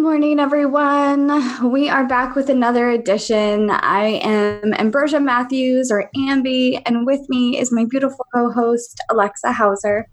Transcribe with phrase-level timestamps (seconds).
[0.00, 1.70] Good morning, everyone.
[1.70, 3.68] We are back with another edition.
[3.68, 9.52] I am Ambrosia Matthews or Ambi, and with me is my beautiful co host, Alexa
[9.52, 10.08] Hauser.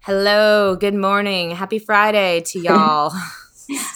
[0.00, 1.52] Hello, good morning.
[1.52, 3.12] Happy Friday to y'all.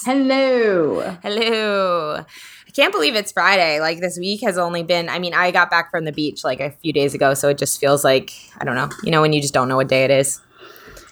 [0.05, 1.17] Hello.
[1.25, 2.25] Hello.
[2.69, 3.81] I can't believe it's Friday.
[3.81, 6.61] Like this week has only been, I mean, I got back from the beach like
[6.61, 9.33] a few days ago, so it just feels like, I don't know, you know, when
[9.33, 10.41] you just don't know what day it is.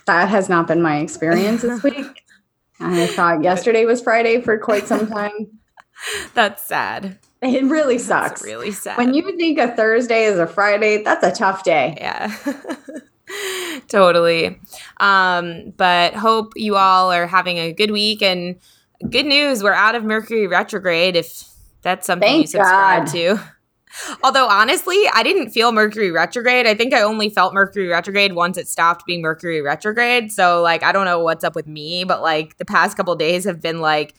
[0.06, 2.23] That has not been my experience this week.
[2.80, 5.58] I thought yesterday was Friday for quite some time.
[6.34, 7.18] That's sad.
[7.40, 8.40] It really sucks.
[8.40, 8.96] That's really sad.
[8.96, 11.94] When you think a Thursday is a Friday, that's a tough day.
[11.98, 12.34] Yeah.
[13.88, 14.58] totally.
[14.98, 18.56] Um, but hope you all are having a good week and
[19.10, 21.48] good news, we're out of Mercury retrograde if
[21.82, 23.12] that's something Thank you subscribe God.
[23.12, 23.40] to.
[24.22, 26.66] Although honestly, I didn't feel Mercury retrograde.
[26.66, 30.32] I think I only felt Mercury retrograde once it stopped being Mercury retrograde.
[30.32, 33.44] So like I don't know what's up with me, but like the past couple days
[33.44, 34.14] have been like,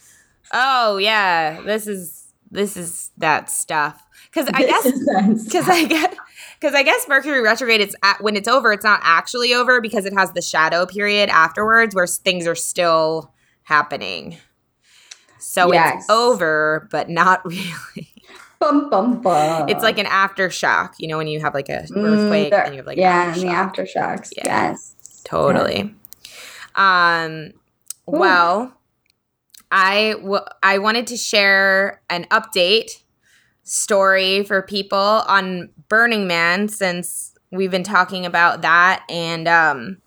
[0.54, 4.02] oh yeah, this is this is that stuff.
[4.32, 4.84] Cuz I guess
[5.52, 6.16] cuz I get
[6.62, 10.06] cuz I guess Mercury retrograde it's at, when it's over, it's not actually over because
[10.06, 13.34] it has the shadow period afterwards where things are still
[13.64, 14.38] happening.
[15.40, 15.96] So Yes.
[16.04, 18.15] it's over, but not really.
[18.66, 19.70] Bum, bum, bum.
[19.70, 22.74] It's like an aftershock, you know, when you have like a Mm, earthquake there- and
[22.74, 24.30] you have like yeah, and the aftershocks.
[24.36, 24.70] Yeah.
[24.72, 24.96] Yes.
[25.24, 25.94] Totally.
[26.76, 27.52] Um
[28.08, 28.18] Ooh.
[28.20, 28.74] well,
[29.72, 33.04] I w- I wanted to share an update
[33.64, 39.98] story for people on Burning Man since we've been talking about that and um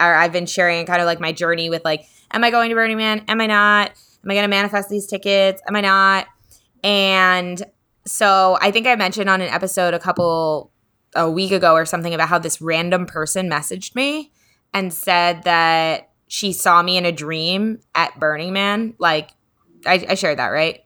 [0.00, 2.74] or I've been sharing kind of like my journey with like am I going to
[2.74, 3.24] Burning Man?
[3.28, 3.90] Am I not?
[4.24, 5.60] Am I going to manifest these tickets?
[5.68, 6.26] Am I not?
[6.82, 7.62] And
[8.06, 10.72] so I think I mentioned on an episode a couple
[11.14, 14.32] a week ago or something about how this random person messaged me
[14.72, 18.94] and said that she saw me in a dream at Burning Man.
[18.98, 19.30] Like
[19.86, 20.80] I, I shared that, right?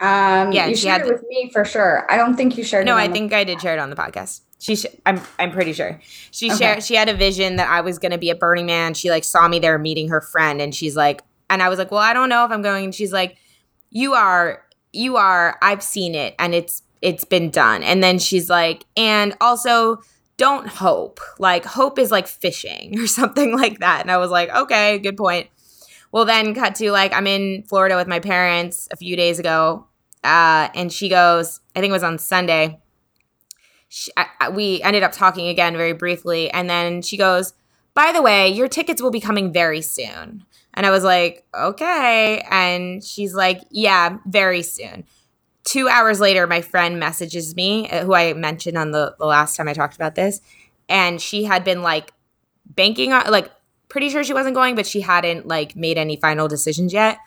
[0.00, 2.06] Um, Yeah, you shared it with me for sure.
[2.10, 2.84] I don't think you shared.
[2.86, 4.40] No, I think I did share it on the podcast.
[4.58, 6.00] She, sh- I'm, I'm pretty sure
[6.30, 6.56] she Okay.
[6.58, 6.82] shared.
[6.82, 8.94] She had a vision that I was going to be at Burning Man.
[8.94, 11.90] She like saw me there meeting her friend, and she's like, and I was like,
[11.90, 12.84] well, I don't know if I'm going.
[12.86, 13.36] And she's like,
[13.90, 15.58] you are, you are.
[15.62, 17.82] I've seen it, and it's, it's been done.
[17.82, 20.00] And then she's like, and also
[20.36, 21.20] don't hope.
[21.38, 24.00] Like hope is like fishing or something like that.
[24.00, 25.48] And I was like, okay, good point.
[26.12, 29.86] Well, then cut to like I'm in Florida with my parents a few days ago,
[30.22, 32.80] uh, and she goes, I think it was on Sunday.
[33.88, 37.52] She, I, we ended up talking again very briefly, and then she goes,
[37.94, 42.44] "By the way, your tickets will be coming very soon." And I was like, "Okay,"
[42.50, 45.04] and she's like, "Yeah, very soon."
[45.64, 49.56] Two hours later, my friend messages me, uh, who I mentioned on the, the last
[49.56, 50.40] time I talked about this,
[50.88, 52.12] and she had been like
[52.66, 53.50] banking on, like,
[53.88, 57.18] pretty sure she wasn't going, but she hadn't like made any final decisions yet.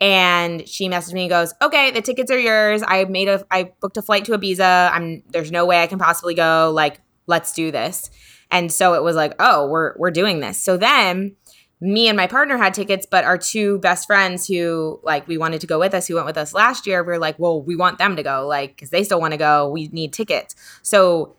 [0.00, 2.82] And she messaged me and goes, "Okay, the tickets are yours.
[2.86, 4.90] I made a, I booked a flight to Ibiza.
[4.92, 6.70] I'm there's no way I can possibly go.
[6.74, 8.10] Like, let's do this."
[8.50, 11.36] And so it was like, "Oh, we're we're doing this." So then
[11.80, 15.60] me and my partner had tickets, but our two best friends who like we wanted
[15.60, 17.76] to go with us, who went with us last year, we were like, well, we
[17.76, 19.68] want them to go, like, because they still want to go.
[19.68, 20.54] We need tickets.
[20.82, 21.36] So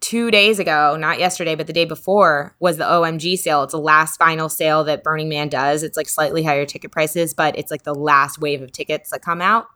[0.00, 3.62] two days ago, not yesterday, but the day before, was the OMG sale.
[3.62, 5.82] It's the last final sale that Burning Man does.
[5.82, 9.22] It's like slightly higher ticket prices, but it's like the last wave of tickets that
[9.22, 9.66] come out.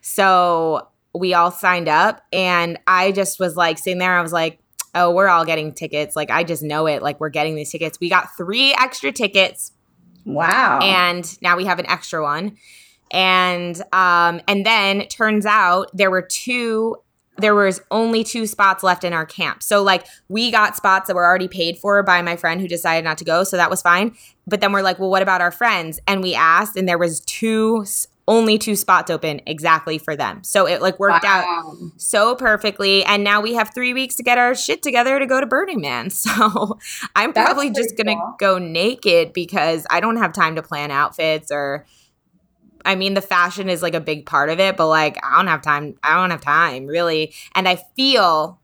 [0.00, 4.16] So we all signed up, and I just was like sitting there.
[4.16, 4.58] I was like,
[4.94, 6.14] oh, we're all getting tickets.
[6.16, 7.02] Like, I just know it.
[7.02, 7.98] Like, we're getting these tickets.
[8.00, 9.72] We got three extra tickets
[10.24, 10.78] Wow.
[10.82, 12.56] and now we have an extra one
[13.10, 16.96] and um and then turns out there were two
[17.36, 21.14] there was only two spots left in our camp so like we got spots that
[21.14, 23.82] were already paid for by my friend who decided not to go so that was
[23.82, 26.96] fine but then we're like well what about our friends and we asked and there
[26.96, 27.84] was two
[28.26, 30.42] only two spots open exactly for them.
[30.44, 31.64] So it like worked wow.
[31.68, 33.04] out so perfectly.
[33.04, 35.80] And now we have three weeks to get our shit together to go to Burning
[35.80, 36.10] Man.
[36.24, 36.78] So
[37.14, 40.90] I'm That's probably just going to go naked because I don't have time to plan
[40.90, 41.86] outfits or.
[42.86, 45.46] I mean, the fashion is like a big part of it, but like, I don't
[45.46, 45.94] have time.
[46.02, 47.32] I don't have time really.
[47.54, 48.60] And I feel,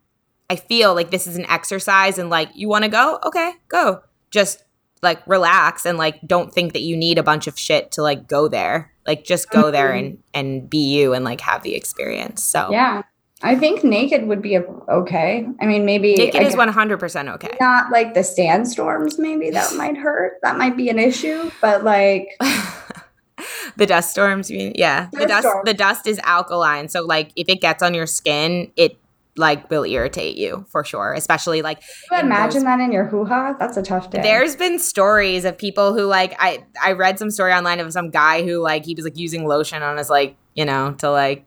[0.50, 3.18] I feel like this is an exercise and like, you want to go?
[3.24, 4.02] Okay, go.
[4.30, 4.62] Just
[5.02, 8.28] like relax and like don't think that you need a bunch of shit to like
[8.28, 8.89] go there.
[9.06, 12.42] Like just go there and and be you and like have the experience.
[12.42, 13.02] So yeah,
[13.42, 15.46] I think naked would be okay.
[15.60, 17.56] I mean, maybe naked is one hundred percent okay.
[17.60, 19.18] Not like the sandstorms.
[19.18, 20.34] Maybe that might hurt.
[20.42, 21.50] That might be an issue.
[21.60, 22.28] But like
[23.76, 24.50] the dust storms.
[24.50, 25.08] You mean yeah?
[25.12, 25.48] Dust the dust.
[25.64, 28.98] The dust is alkaline, so like if it gets on your skin, it
[29.40, 31.82] like will irritate you for sure especially like
[32.12, 33.56] imagine those, that in your hoo-ha?
[33.58, 34.22] That's a tough day.
[34.22, 38.10] There's been stories of people who like i i read some story online of some
[38.10, 41.46] guy who like he was like using lotion on his like you know to like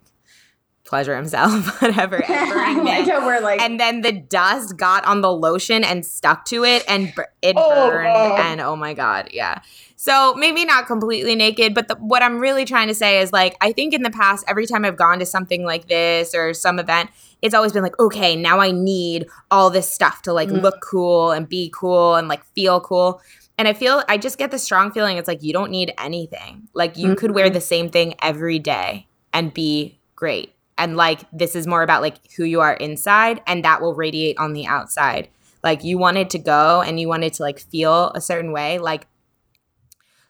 [0.84, 6.06] pleasure himself whatever like we're like and then the dust got on the lotion and
[6.06, 8.36] stuck to it and it oh, burned oh.
[8.36, 9.62] and oh my god yeah.
[9.96, 13.56] So maybe not completely naked, but the, what I'm really trying to say is like,
[13.62, 16.78] I think in the past, every time I've gone to something like this or some
[16.78, 17.10] event,
[17.44, 20.60] it's always been like, okay, now I need all this stuff to like mm-hmm.
[20.60, 23.22] look cool and be cool and like feel cool.
[23.58, 26.70] And I feel, I just get the strong feeling it's like you don't need anything.
[26.74, 27.16] Like you mm-hmm.
[27.16, 27.54] could wear mm-hmm.
[27.54, 30.56] the same thing every day and be great.
[30.78, 34.38] And like this is more about like who you are inside and that will radiate
[34.38, 35.28] on the outside.
[35.64, 38.80] Like you wanted to go and you wanted to like feel a certain way.
[38.80, 39.06] Like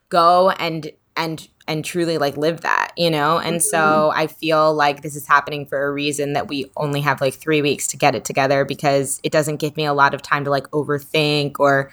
[0.09, 3.69] go and and and truly like live that you know and mm-hmm.
[3.69, 7.33] so i feel like this is happening for a reason that we only have like
[7.33, 10.43] three weeks to get it together because it doesn't give me a lot of time
[10.43, 11.91] to like overthink or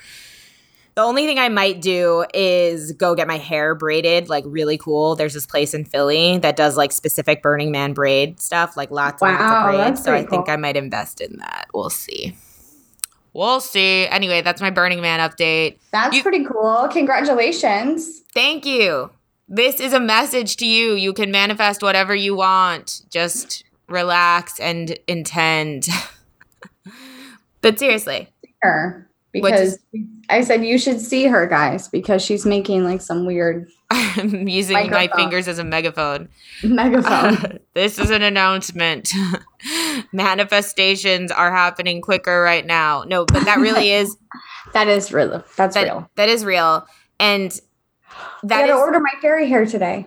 [0.97, 5.15] the only thing I might do is go get my hair braided, like really cool.
[5.15, 9.23] There's this place in Philly that does like specific Burning Man braid stuff, like lots
[9.23, 10.05] and wow, lots of braids.
[10.05, 10.31] So I cool.
[10.31, 11.69] think I might invest in that.
[11.73, 12.37] We'll see.
[13.33, 14.09] We'll see.
[14.09, 15.79] Anyway, that's my Burning Man update.
[15.93, 16.89] That's you- pretty cool.
[16.91, 18.21] Congratulations.
[18.35, 19.11] Thank you.
[19.53, 20.95] This is a message to you.
[20.95, 23.03] You can manifest whatever you want.
[23.11, 25.89] Just relax and intend.
[27.61, 28.29] but seriously.
[28.63, 29.79] Her because
[30.29, 33.69] I said you should see her, guys, because she's making like some weird.
[33.91, 35.09] I'm using microphone.
[35.09, 36.29] my fingers as a megaphone.
[36.63, 37.37] Megaphone.
[37.37, 39.13] Uh, this is an announcement.
[40.13, 43.05] Manifestations are happening quicker right now.
[43.05, 44.17] No, but that really is.
[44.75, 45.45] that is real.
[45.57, 46.09] That's that, real.
[46.15, 46.87] That is real,
[47.19, 47.59] and
[48.45, 50.07] that I gotta is, order my fairy hair today.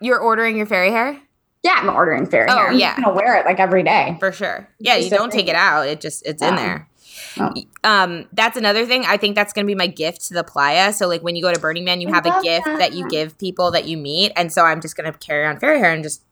[0.00, 1.20] You're ordering your fairy hair.
[1.62, 2.68] Yeah, I'm ordering fairy oh, hair.
[2.68, 4.68] I'm yeah, gonna wear it like every day for sure.
[4.78, 5.86] Yeah, you don't take it out.
[5.86, 6.48] It just it's yeah.
[6.48, 6.90] in there.
[7.38, 7.54] Oh.
[7.84, 9.04] Um, that's another thing.
[9.06, 10.92] I think that's going to be my gift to the playa.
[10.92, 12.78] So like when you go to Burning Man, you have a gift that.
[12.78, 12.92] that.
[12.94, 15.78] you give people that you meet, and so I'm just going to carry on fairy
[15.78, 16.22] hair and just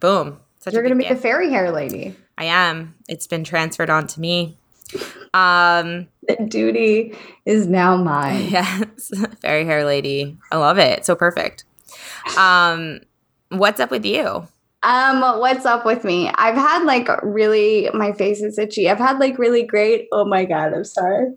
[0.00, 0.40] boom.
[0.70, 1.16] You're going to be gift.
[1.16, 2.16] the fairy hair lady.
[2.36, 2.96] I am.
[3.08, 4.58] It's been transferred on to me.
[5.34, 8.46] Um, the duty is now mine.
[8.50, 9.10] Yes,
[9.42, 10.36] fairy hair lady.
[10.50, 11.04] I love it.
[11.04, 11.64] So perfect.
[12.38, 13.00] Um,
[13.50, 14.46] what's up with you?
[14.82, 16.30] Um, what's up with me?
[16.34, 18.88] I've had like really my face is itchy.
[18.88, 20.06] I've had like really great.
[20.12, 21.34] Oh my god, I'm sorry.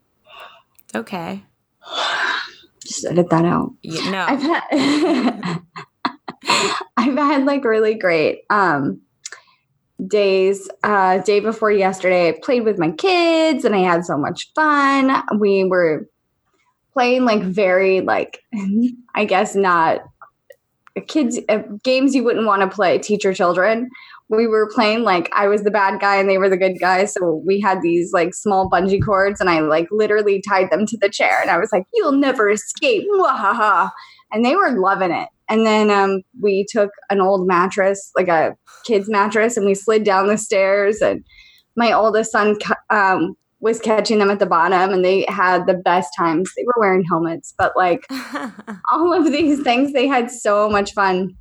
[0.85, 1.43] It's Okay.
[2.83, 3.73] Just edit that out.
[3.83, 4.25] No.
[4.27, 5.61] I've had
[6.97, 9.01] I've had like really great um
[10.07, 10.69] days.
[10.83, 15.23] Uh day before yesterday, I played with my kids and I had so much fun.
[15.39, 16.07] We were
[16.93, 18.41] playing like very like
[19.15, 20.01] I guess not
[21.07, 23.89] kids uh, games you wouldn't want to play teach your children
[24.29, 27.13] we were playing like i was the bad guy and they were the good guys
[27.13, 30.97] so we had these like small bungee cords and i like literally tied them to
[31.01, 33.91] the chair and i was like you'll never escape Wahaha.
[34.31, 38.55] and they were loving it and then um, we took an old mattress like a
[38.85, 41.23] kid's mattress and we slid down the stairs and
[41.75, 42.57] my oldest son
[42.89, 46.51] um, was catching them at the bottom and they had the best times.
[46.55, 48.05] They were wearing helmets, but like
[48.91, 51.35] all of these things, they had so much fun.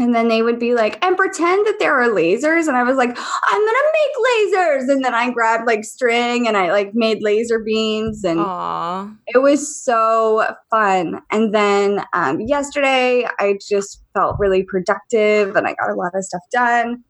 [0.00, 2.68] And then they would be like, and pretend that there are lasers.
[2.68, 4.90] And I was like, I'm gonna make lasers.
[4.90, 8.24] And then I grabbed like string and I like made laser beams.
[8.24, 9.14] And Aww.
[9.26, 11.20] it was so fun.
[11.30, 16.24] And then um, yesterday, I just felt really productive and I got a lot of
[16.24, 17.04] stuff done.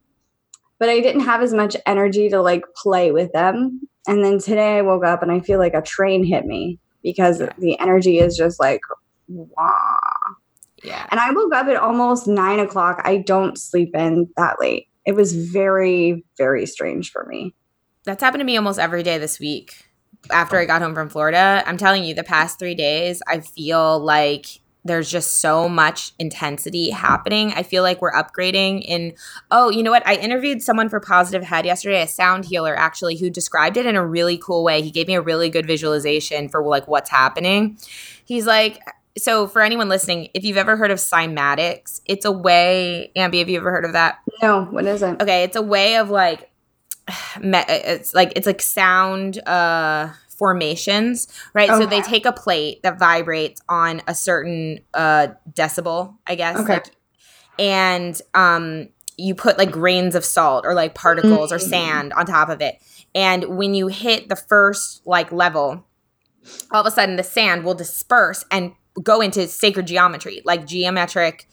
[0.80, 3.82] But I didn't have as much energy to like play with them.
[4.08, 7.40] And then today I woke up and I feel like a train hit me because
[7.40, 7.52] yeah.
[7.56, 8.80] the energy is just like,
[9.28, 9.78] wah.
[10.82, 11.06] Yeah.
[11.10, 13.00] And I woke up at almost nine o'clock.
[13.04, 14.88] I don't sleep in that late.
[15.06, 17.54] It was very, very strange for me.
[18.04, 19.86] That's happened to me almost every day this week.
[20.30, 23.98] After I got home from Florida, I'm telling you, the past three days, I feel
[23.98, 27.52] like there's just so much intensity happening.
[27.52, 29.14] I feel like we're upgrading in
[29.50, 30.06] oh, you know what?
[30.06, 33.96] I interviewed someone for Positive Head yesterday, a sound healer actually, who described it in
[33.96, 34.80] a really cool way.
[34.80, 37.78] He gave me a really good visualization for like what's happening.
[38.24, 38.80] He's like
[39.20, 43.48] so for anyone listening, if you've ever heard of cymatics, it's a way, Ambi, have
[43.48, 44.18] you ever heard of that?
[44.42, 45.20] No, what is it?
[45.20, 46.50] Okay, it's a way of like
[47.42, 51.68] it's like it's like sound uh formations, right?
[51.68, 51.80] Okay.
[51.80, 56.58] So they take a plate that vibrates on a certain uh decibel, I guess.
[56.58, 56.74] Okay.
[56.74, 56.96] Like,
[57.58, 61.54] and um you put like grains of salt or like particles mm-hmm.
[61.54, 62.76] or sand on top of it.
[63.14, 65.84] And when you hit the first like level,
[66.70, 68.72] all of a sudden the sand will disperse and
[69.02, 71.48] go into sacred geometry, like geometric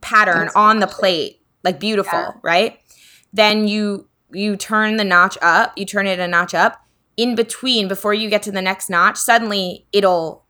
[0.00, 2.32] pattern That's on the plate, like beautiful, yeah.
[2.42, 2.80] right?
[3.32, 6.86] Then you you turn the notch up, you turn it a notch up.
[7.16, 10.44] In between, before you get to the next notch, suddenly it'll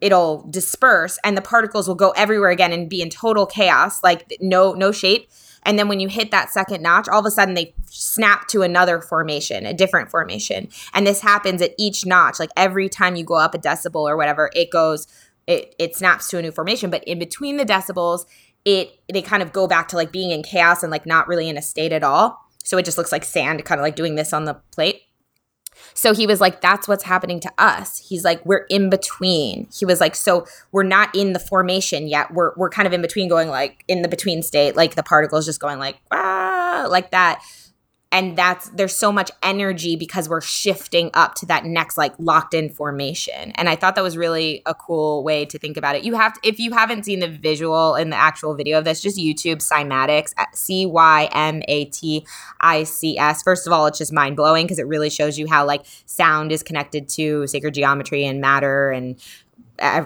[0.00, 4.36] it'll disperse and the particles will go everywhere again and be in total chaos, like
[4.40, 5.28] no no shape.
[5.64, 8.62] And then when you hit that second notch, all of a sudden they snap to
[8.62, 10.68] another formation, a different formation.
[10.94, 12.38] And this happens at each notch.
[12.38, 15.06] Like every time you go up a decibel or whatever, it goes
[15.48, 16.90] it it snaps to a new formation.
[16.90, 18.26] But in between the decibels,
[18.64, 21.48] it they kind of go back to like being in chaos and like not really
[21.48, 22.46] in a state at all.
[22.62, 25.02] So it just looks like sand, kind of like doing this on the plate.
[25.94, 27.98] So he was like, that's what's happening to us.
[27.98, 29.68] He's like, we're in between.
[29.72, 32.32] He was like, so we're not in the formation yet.
[32.32, 35.46] We're we're kind of in between, going like in the between state, like the particles
[35.46, 37.42] just going like ah, like that
[38.10, 42.54] and that's there's so much energy because we're shifting up to that next like locked
[42.54, 43.52] in formation.
[43.52, 46.04] And i thought that was really a cool way to think about it.
[46.04, 49.00] You have to, if you haven't seen the visual in the actual video of this
[49.00, 51.02] just youtube cymatics c-y-m-a-t-i-c-s
[53.42, 56.62] first of all it's just mind-blowing because it really shows you how like sound is
[56.62, 59.20] connected to sacred geometry and matter and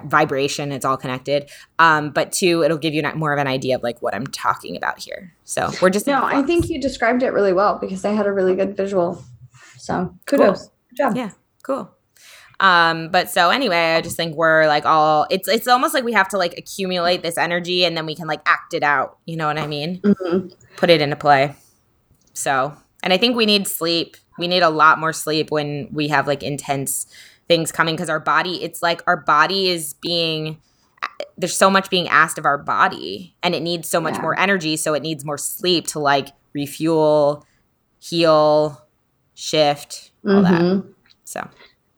[0.05, 1.49] vibration it's all connected
[1.79, 4.76] um, but two it'll give you more of an idea of like what i'm talking
[4.76, 8.11] about here so we're just no i think you described it really well because i
[8.11, 9.23] had a really good visual
[9.79, 10.73] so kudos cool.
[10.91, 11.31] good job yeah
[11.62, 11.95] cool
[12.62, 16.12] um, but so anyway, I just think we're like all it's it's almost like we
[16.12, 19.19] have to like accumulate this energy and then we can like act it out.
[19.26, 20.00] You know what I mean?
[20.00, 20.49] Mm-hmm.
[20.76, 21.57] Put it into play.
[22.35, 24.17] So, and I think we need sleep.
[24.38, 27.07] We need a lot more sleep when we have like intense
[27.49, 30.59] things coming because our body it's like our body is being
[31.37, 34.23] there's so much being asked of our body and it needs so much yeah.
[34.23, 37.45] more energy so it needs more sleep to like refuel
[37.99, 38.87] heal
[39.35, 40.79] shift all mm-hmm.
[40.81, 40.95] that
[41.25, 41.49] so.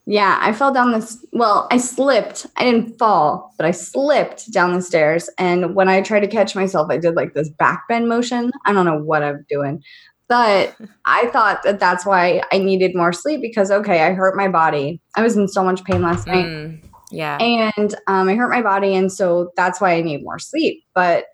[0.06, 2.46] Yeah i fell down this well i slipped.
[2.56, 6.54] I didn't fall but i slipped down the stairs and when i tried to catch
[6.54, 8.50] myself i did like this back bend motion.
[8.66, 9.82] I don't know what i'm doing
[10.28, 14.48] but I thought that that's why I needed more sleep because, okay, I hurt my
[14.48, 15.00] body.
[15.16, 16.46] I was in so much pain last night.
[16.46, 17.36] Mm, yeah.
[17.38, 18.94] And um, I hurt my body.
[18.94, 20.82] And so that's why I need more sleep.
[20.94, 21.26] But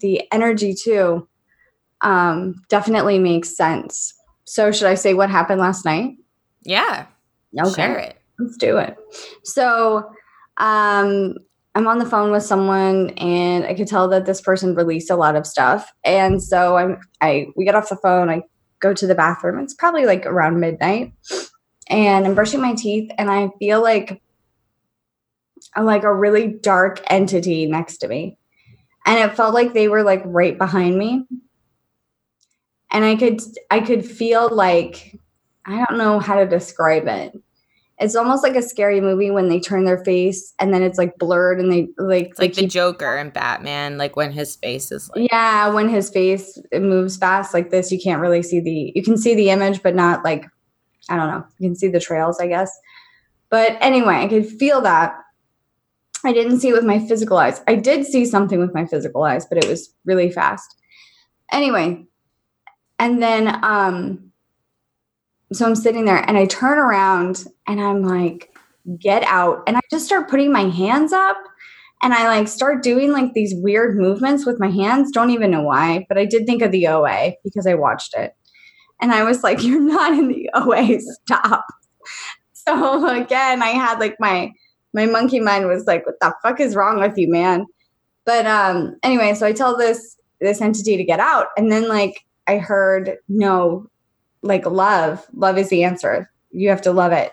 [0.00, 1.28] the energy, too,
[2.00, 4.14] um, definitely makes sense.
[4.44, 6.16] So, should I say what happened last night?
[6.62, 7.06] Yeah.
[7.58, 7.74] Okay.
[7.74, 8.16] Share it.
[8.38, 8.96] Let's do it.
[9.44, 10.10] So,
[10.56, 11.34] um,
[11.74, 15.16] I'm on the phone with someone and I could tell that this person released a
[15.16, 15.92] lot of stuff.
[16.04, 18.42] And so I'm I we get off the phone, I
[18.80, 19.58] go to the bathroom.
[19.58, 21.12] It's probably like around midnight.
[21.88, 24.22] And I'm brushing my teeth and I feel like
[25.74, 28.38] I'm like a really dark entity next to me.
[29.04, 31.26] And it felt like they were like right behind me.
[32.90, 33.40] And I could
[33.70, 35.18] I could feel like
[35.66, 37.34] I don't know how to describe it
[38.00, 41.16] it's almost like a scary movie when they turn their face and then it's like
[41.16, 45.08] blurred and they like it's like the Joker and Batman, like when his face is
[45.14, 49.02] like yeah, when his face moves fast like this, you can't really see the you
[49.02, 50.44] can see the image, but not like
[51.08, 52.70] I don't know, you can see the trails, I guess.
[53.48, 55.14] But anyway, I could feel that.
[56.26, 57.60] I didn't see it with my physical eyes.
[57.68, 60.74] I did see something with my physical eyes, but it was really fast.
[61.52, 62.06] Anyway,
[62.98, 64.23] and then um
[65.56, 68.50] so I'm sitting there and I turn around and I'm like,
[68.98, 69.62] get out.
[69.66, 71.36] And I just start putting my hands up
[72.02, 75.10] and I like start doing like these weird movements with my hands.
[75.10, 78.32] Don't even know why, but I did think of the OA because I watched it.
[79.00, 81.64] And I was like, you're not in the OA, stop.
[82.52, 84.52] So again, I had like my
[84.92, 87.66] my monkey mind was like, what the fuck is wrong with you, man?
[88.24, 92.24] But um anyway, so I tell this this entity to get out and then like
[92.46, 93.88] I heard no
[94.44, 95.26] like love.
[95.34, 96.30] Love is the answer.
[96.50, 97.32] You have to love it.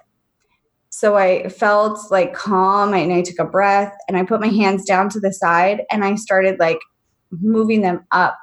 [0.89, 4.85] So I felt like calm and I took a breath and I put my hands
[4.85, 6.79] down to the side and I started like
[7.31, 8.37] moving them up,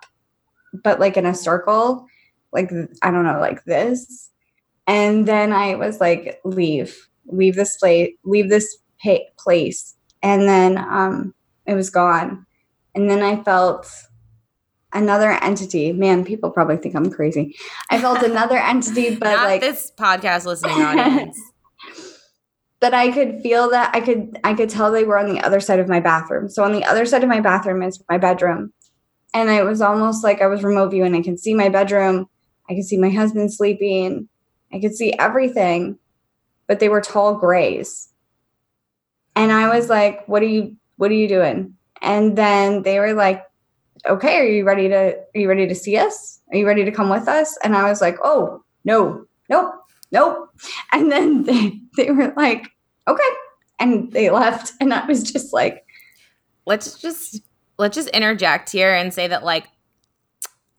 [0.84, 2.06] but like in a circle,
[2.52, 2.70] like
[3.02, 4.30] I don't know, like this.
[4.86, 6.96] And then I was like, leave,
[7.26, 9.94] leave this place, leave this pa- place.
[10.22, 11.34] And then um,
[11.66, 12.46] it was gone.
[12.94, 13.86] And then I felt
[14.92, 15.92] another entity.
[15.92, 17.56] Man, people probably think I'm crazy.
[17.90, 21.38] I felt another entity, but Not like this podcast listening audience.
[22.80, 25.60] but I could feel that I could I could tell they were on the other
[25.60, 26.48] side of my bathroom.
[26.48, 28.72] So on the other side of my bathroom is my bedroom.
[29.34, 32.26] And it was almost like I was remote view and I could see my bedroom.
[32.70, 34.28] I could see my husband sleeping.
[34.72, 35.98] I could see everything.
[36.66, 38.08] But they were tall grays.
[39.36, 41.74] And I was like, what are you what are you doing?
[42.00, 43.44] And then they were like,
[44.06, 46.40] okay, are you ready to are you ready to see us?
[46.50, 47.58] Are you ready to come with us?
[47.62, 49.74] And I was like, oh, no, nope,
[50.12, 50.48] nope.
[50.92, 52.68] And then they, they were like,
[53.06, 53.28] okay.
[53.80, 54.72] And they left.
[54.80, 55.84] And I was just like,
[56.66, 57.40] let's just
[57.78, 59.68] let's just interject here and say that like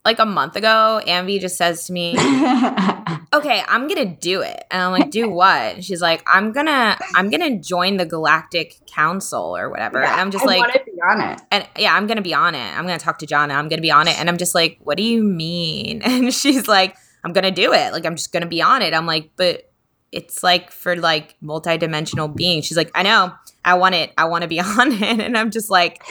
[0.09, 2.13] like a month ago, Ambi just says to me,
[3.33, 6.97] "Okay, I'm gonna do it," and I'm like, "Do what?" And she's like, "I'm gonna
[7.15, 10.91] I'm gonna join the Galactic Council or whatever." Yeah, and I'm just I like, be
[11.07, 11.41] on it.
[11.51, 12.77] and yeah, I'm gonna be on it.
[12.77, 13.51] I'm gonna talk to John.
[13.51, 16.67] I'm gonna be on it, and I'm just like, "What do you mean?" And she's
[16.67, 17.93] like, "I'm gonna do it.
[17.93, 19.65] Like, I'm just gonna be on it." I'm like, "But."
[20.11, 22.65] It's like for like multi-dimensional beings.
[22.65, 24.11] She's like, I know, I want it.
[24.17, 25.19] I want to be on it.
[25.19, 26.01] And I'm just like,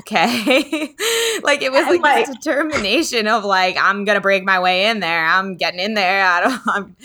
[0.00, 0.94] okay.
[1.42, 5.24] like it was like, like- determination of like, I'm gonna break my way in there.
[5.24, 6.24] I'm getting in there.
[6.24, 6.96] I don't I'm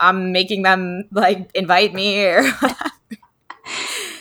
[0.00, 2.42] I'm making them like invite me or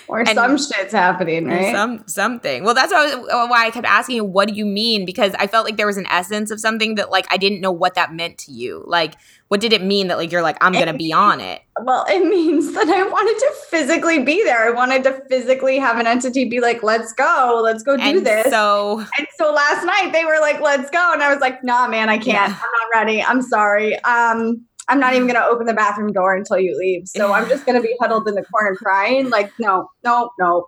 [0.07, 1.73] Or And- some shit's happening, right?
[1.73, 2.63] some something.
[2.63, 5.05] Well, that's why I was, why I kept asking you, what do you mean?
[5.05, 7.71] Because I felt like there was an essence of something that like I didn't know
[7.71, 8.83] what that meant to you.
[8.85, 9.15] Like,
[9.47, 11.61] what did it mean that like you're like I'm gonna be on it?
[11.83, 14.65] well, it means that I wanted to physically be there.
[14.65, 18.25] I wanted to physically have an entity be like, let's go, let's go do and
[18.25, 18.49] this.
[18.49, 21.11] so And so last night they were like, let's go.
[21.13, 22.27] And I was like, nah, man, I can't.
[22.27, 22.45] Yeah.
[22.45, 23.21] I'm not ready.
[23.21, 23.97] I'm sorry.
[24.03, 27.07] Um, I'm not even going to open the bathroom door until you leave.
[27.07, 29.29] So I'm just going to be huddled in the corner crying.
[29.29, 30.67] Like, no, no, no.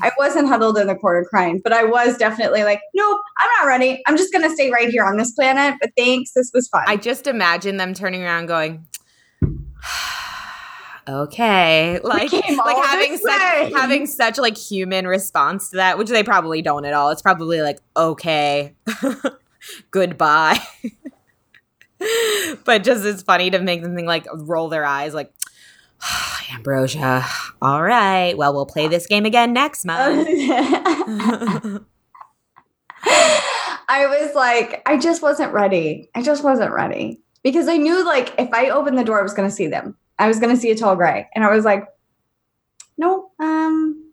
[0.00, 3.68] I wasn't huddled in the corner crying, but I was definitely like, nope, I'm not
[3.68, 4.02] ready.
[4.06, 5.74] I'm just going to stay right here on this planet.
[5.80, 6.32] But thanks.
[6.34, 6.84] This was fun.
[6.86, 8.86] I just imagine them turning around going.
[11.08, 13.72] Okay, like like having such way.
[13.74, 17.10] having such like human response to that, which they probably don't at all.
[17.10, 18.76] It's probably like okay,
[19.90, 20.60] goodbye.
[22.64, 25.32] but just it's funny to make them think like roll their eyes like
[26.52, 27.24] Ambrosia.
[27.60, 30.28] All right, well we'll play this game again next month.
[33.88, 36.08] I was like, I just wasn't ready.
[36.14, 39.34] I just wasn't ready because I knew like if I opened the door, I was
[39.34, 39.96] going to see them.
[40.18, 41.86] I was going to see a tall gray, and I was like,
[42.96, 44.12] no, um,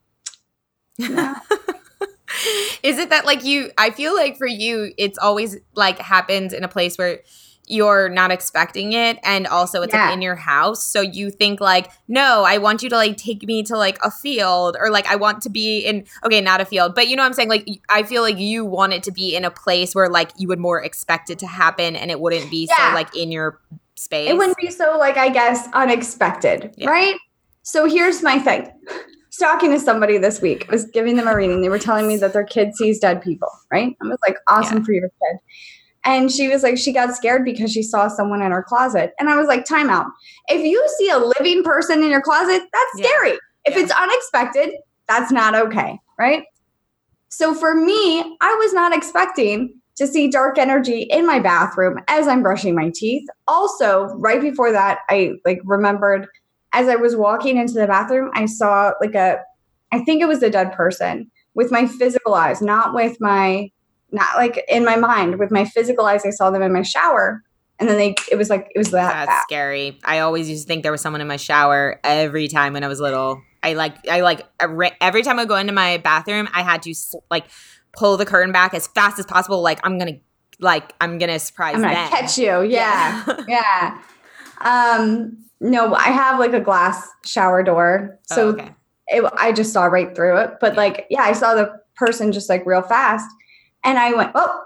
[0.97, 1.35] no.
[2.83, 6.63] Is it that like you I feel like for you it's always like happens in
[6.63, 7.19] a place where
[7.69, 10.05] you're not expecting it and also it's Yeah.
[10.07, 13.43] like in your house so you think like no I want you to like take
[13.43, 16.65] me to like a field or like I want to be in okay not a
[16.65, 19.11] field but you know what I'm saying like I feel like you want it to
[19.11, 22.19] be in a place where like you would more expect it to happen and it
[22.19, 22.89] wouldn't be Yeah.
[22.89, 23.59] so like in your
[23.95, 26.89] space it wouldn't be so like I guess unexpected, Yeah.
[26.89, 27.15] right?
[27.61, 28.63] So here's my thing.
[28.89, 28.93] I
[29.27, 30.65] was talking to somebody this week.
[30.69, 31.61] I was giving them a reading.
[31.61, 33.95] They were telling me that their kid sees dead people, right?
[34.01, 35.39] I was like, awesome for your kid.
[36.05, 39.11] And she was like, she got scared because she saw someone in her closet.
[39.19, 40.07] And I was like, time out.
[40.47, 43.07] If you see a living person in your closet, that's Yeah.
[43.07, 43.39] scary.
[43.65, 43.83] If Yeah.
[43.83, 44.73] it's unexpected,
[45.07, 46.43] that's not okay, right?
[47.29, 52.27] So for me, I was not expecting to see dark energy in my bathroom as
[52.27, 53.27] I'm brushing my teeth.
[53.47, 56.27] Also, right before that, I like remembered
[56.71, 59.39] as I was walking into the bathroom, I saw like a
[59.91, 63.69] I think it was a dead person with my physical eyes, not with my
[64.11, 67.43] not like in my mind, with my physical eyes, I saw them in my shower.
[67.79, 69.99] And then they it was like it was that That's scary.
[70.03, 72.87] I always used to think there was someone in my shower every time when I
[72.87, 73.41] was little.
[73.63, 76.93] I like I like every, time I go into my bathroom, I had to
[77.31, 77.45] like
[77.93, 79.61] pull the curtain back as fast as possible.
[79.61, 80.19] Like I'm gonna
[80.59, 82.09] like I'm gonna surprise I'm gonna them.
[82.09, 82.61] catch you.
[82.63, 83.23] Yeah.
[83.47, 84.01] yeah.
[84.61, 88.19] Um, no, I have like a glass shower door.
[88.31, 88.71] Oh, So okay.
[89.07, 90.51] it, I just saw right through it.
[90.59, 93.29] But like, yeah, I saw the person just like real fast.
[93.83, 94.63] And I went, oh,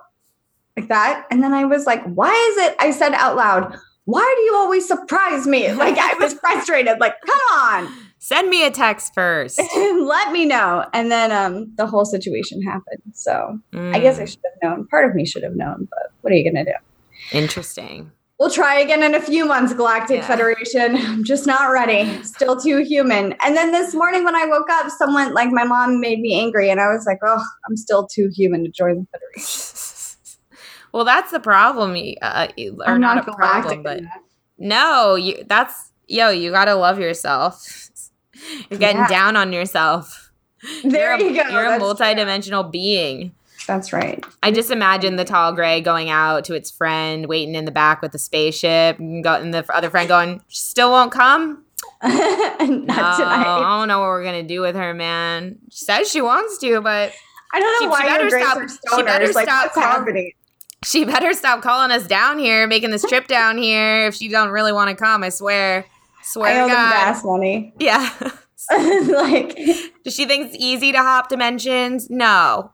[0.78, 1.28] like that.
[1.30, 2.76] And then I was like, why is it?
[2.80, 5.72] I said out loud, why do you always surprise me?
[5.74, 7.00] Like I was frustrated.
[7.00, 9.60] Like, come on, Send me a text first.
[9.76, 10.86] let me know.
[10.94, 13.02] And then um the whole situation happened.
[13.14, 13.60] So
[13.94, 14.88] I guess I Mm, should have known.
[14.88, 16.72] Part of me should have known, but what are you gonna do?
[17.32, 18.12] interesting.
[18.44, 20.28] We'll try again in a few months, Galactic Yeah.
[20.28, 20.98] Federation.
[20.98, 22.22] I'm just not ready.
[22.24, 23.34] Still too human.
[23.42, 26.70] And then this morning when I woke up, someone like my mom made me angry,
[26.70, 30.40] and I was like, oh, I'm still too human to join the Federation.
[30.92, 31.92] well, that's the problem.
[32.22, 34.12] Uh, y- or I'm not, not a problem, galactic but enough.
[34.58, 35.46] no, you.
[35.48, 36.30] That's yo.
[36.30, 37.66] You gotta love yourself.
[38.70, 39.08] You're getting Yeah.
[39.08, 40.32] down on yourself.
[40.84, 41.50] There you're you a, go.
[41.50, 43.34] You're a That's multidimensional being.
[43.68, 44.24] That's right.
[44.44, 48.02] I just imagine the tall gray going out to its friend, waiting in the back
[48.02, 51.64] with the spaceship, and, go, and the other friend going, "Still won't come."
[52.04, 52.10] Not
[52.60, 53.46] No, tonight.
[53.48, 55.58] I don't know what we're gonna do with her, man.
[55.72, 57.14] She says she wants to, but
[57.54, 59.32] I don't know she why better stop- she better.
[59.32, 60.32] Like, stop what's call- happening?
[60.84, 64.50] she better stop calling us down here, making this trip down here if she don't
[64.50, 65.24] really want to come.
[65.24, 65.86] I swear,
[66.24, 66.92] swear I to God.
[66.92, 67.74] gas money.
[67.80, 68.10] Yeah.
[69.08, 69.56] like,
[70.04, 72.10] Does she think it's easy to hop dimensions?
[72.10, 72.72] No.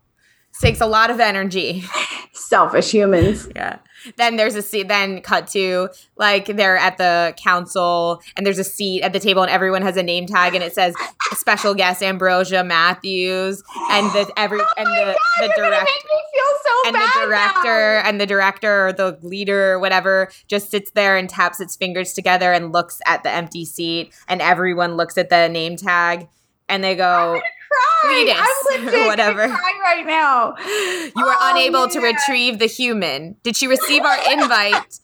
[0.59, 1.83] Takes a lot of energy.
[2.33, 3.47] selfish humans.
[3.55, 3.79] Yeah.
[4.17, 4.87] Then there's a seat.
[4.87, 9.41] Then cut to like they're at the council, and there's a seat at the table,
[9.41, 10.95] and everyone has a name tag, and it says
[11.33, 16.05] special guest Ambrosia Matthews, and the every oh and the the You're gonna direct make
[16.05, 18.09] me feel so and the director now.
[18.09, 22.13] and the director or the leader or whatever just sits there and taps its fingers
[22.13, 26.29] together and looks at the empty seat, and everyone looks at the name tag,
[26.69, 27.41] and they go.
[27.71, 28.33] Cry.
[28.35, 29.47] I'm legit whatever.
[29.47, 30.55] cry right now.
[30.57, 33.35] You were Oh, unable to retrieve the human.
[33.43, 34.99] Did she receive our invite?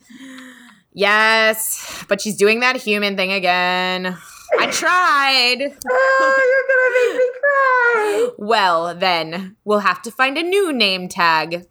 [0.93, 4.17] yes, but she's doing that human thing again.
[4.59, 5.75] I tried.
[5.89, 8.29] Oh, you're gonna make me cry.
[8.37, 11.65] Well, then we'll have to find a new name tag.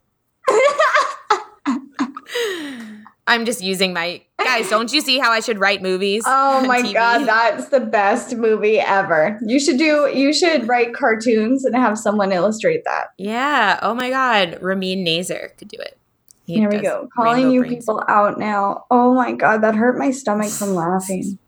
[3.26, 4.68] I'm just using my guys.
[4.68, 6.22] Don't you see how I should write movies?
[6.26, 9.38] Oh my god, that's the best movie ever.
[9.46, 13.08] You should do you should write cartoons and have someone illustrate that.
[13.16, 13.78] Yeah.
[13.82, 14.58] Oh my god.
[14.60, 15.98] Ramin Nazer could do it.
[16.46, 17.08] He Here we go.
[17.16, 17.74] Calling you Brains.
[17.76, 18.84] people out now.
[18.90, 21.38] Oh my god, that hurt my stomach from laughing.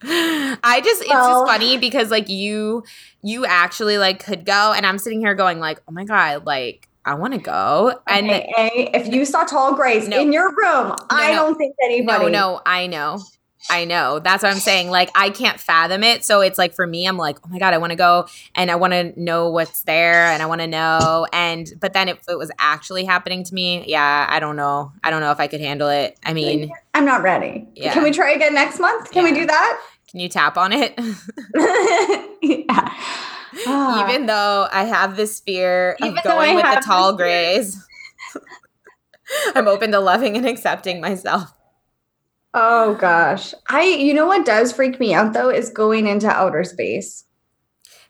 [0.00, 2.84] I just it's Well- just funny because like you
[3.22, 6.87] you actually like could go and I'm sitting here going like, "Oh my god, like
[7.08, 8.52] I want to go." And Okay,
[8.92, 10.20] A, if you saw tall grays No.
[10.20, 11.36] in your room, I no.
[11.46, 12.24] don't think anybody.
[12.26, 13.20] no, no, I know.
[13.70, 14.20] I know.
[14.20, 14.88] That's what I'm saying.
[14.88, 16.24] Like I can't fathom it.
[16.24, 18.70] So it's like for me I'm like, "Oh my god, I want to go and
[18.70, 22.18] I want to know what's there and I want to know." And but then if
[22.28, 24.92] it was actually happening to me, yeah, I don't know.
[25.02, 26.18] I don't know if I could handle it.
[26.24, 27.66] I mean, I'm not ready.
[27.74, 27.92] Yeah.
[27.92, 29.10] Can we try again next month?
[29.10, 29.80] Can we do that?
[30.08, 30.94] can you tap on it?
[32.42, 32.94] yeah.
[33.66, 34.04] Ah.
[34.04, 37.82] Even though I have this fear of I going with the tall grays,
[39.54, 41.52] I'm open to loving and accepting myself.
[42.54, 43.54] Oh gosh.
[43.68, 47.24] I you know what does freak me out though is going into outer space.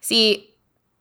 [0.00, 0.54] See,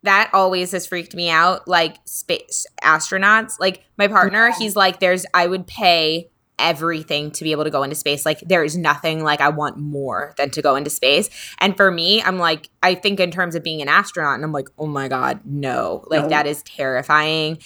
[0.03, 1.67] that always has freaked me out.
[1.67, 7.51] Like space astronauts, like my partner, he's like, "There's, I would pay." Everything to be
[7.51, 8.25] able to go into space.
[8.25, 11.29] Like there is nothing like i want more than to go into space.
[11.59, 14.51] And for me i'm like i think in terms of being an astronaut and i'm
[14.51, 16.03] like oh my god no.
[16.07, 16.29] Like No.
[16.29, 17.59] that is terrifying.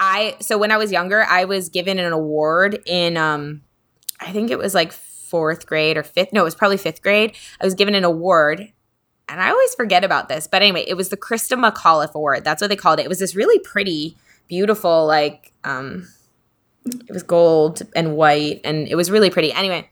[0.00, 3.62] I so when i was younger i was given an award in um
[4.20, 7.36] i think it was like fourth grade or fifth no it was probably fifth grade.
[7.60, 8.72] I was given an award
[9.28, 12.44] and i always forget about this but anyway it was the Christa McAuliffe award.
[12.44, 13.02] That's what they called it.
[13.04, 14.16] It was this really pretty
[14.48, 16.08] beautiful like um
[17.08, 19.52] it was gold and white and it was really pretty.
[19.52, 19.88] Anyway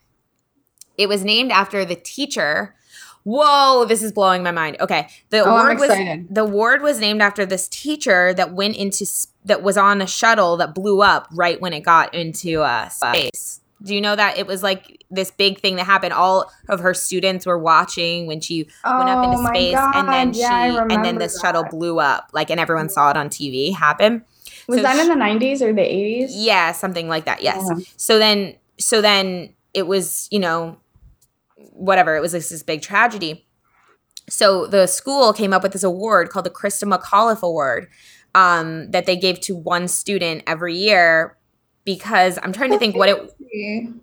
[0.97, 2.75] it was named after the teacher.
[3.23, 4.77] Whoa this is blowing my mind.
[4.79, 5.89] Okay the Oh, I'm was
[6.29, 9.05] the award was named after this teacher that went into
[9.45, 13.61] that was on a shuttle that blew up right when it got into uh, space.
[13.83, 16.13] Do you know that it was like this big thing that happened?
[16.13, 20.07] All of her students were watching when she went up Oh into my space and
[20.07, 23.29] then God, she and then this shuttle blew up like and everyone saw it on
[23.29, 24.23] tv happen
[24.67, 26.27] Was So that in the 90s or the 80s?
[26.31, 27.41] yeah, something like that.
[27.41, 27.65] Yes.
[27.69, 27.83] Yeah.
[27.95, 30.77] So then, so then it was, you know,
[31.71, 32.15] whatever.
[32.15, 33.47] It was this, this big tragedy.
[34.29, 37.87] So the school came up with this award called the Christa McAuliffe Award
[38.35, 41.37] um, that they gave to one student every year
[41.85, 43.33] because I'm trying to think what it.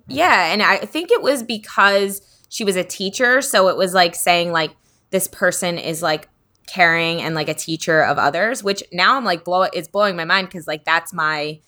[0.09, 4.15] Yeah, and I think it was because she was a teacher, so it was like
[4.15, 4.71] saying like
[5.11, 6.29] this person is like
[6.67, 10.25] caring and like a teacher of others, which now I'm like blow it's blowing my
[10.25, 11.61] mind because like that's my